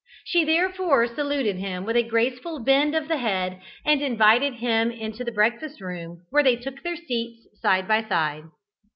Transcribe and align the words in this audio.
She 0.23 0.43
therefore 0.43 1.05
saluted 1.05 1.57
him 1.57 1.85
with 1.85 1.95
a 1.95 2.01
graceful 2.01 2.63
bend 2.63 2.95
of 2.95 3.07
the 3.07 3.17
head, 3.19 3.61
and 3.85 4.01
invited 4.01 4.55
him 4.55 4.89
to 5.11 5.23
the 5.23 5.31
breakfast 5.31 5.79
room, 5.79 6.23
where 6.31 6.41
they 6.41 6.55
took 6.55 6.81
their 6.81 6.95
seats 6.97 7.47
side 7.61 7.87
by 7.87 8.05
side. 8.09 8.45